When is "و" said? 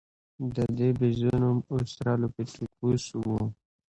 3.23-3.33